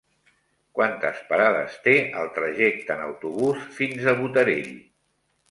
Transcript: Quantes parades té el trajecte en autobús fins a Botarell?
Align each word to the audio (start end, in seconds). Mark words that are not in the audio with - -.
Quantes 0.77 1.19
parades 1.31 1.75
té 1.87 1.93
el 2.23 2.31
trajecte 2.39 2.97
en 2.97 3.05
autobús 3.11 3.69
fins 3.77 4.09
a 4.09 4.17
Botarell? 4.25 4.73